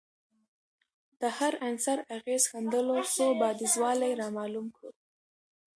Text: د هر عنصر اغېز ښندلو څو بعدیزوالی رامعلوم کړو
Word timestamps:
د 1.19 1.21
هر 1.37 1.53
عنصر 1.67 1.97
اغېز 2.17 2.43
ښندلو 2.51 2.97
څو 3.15 3.25
بعدیزوالی 3.41 4.11
رامعلوم 4.21 4.67
کړو 4.75 4.91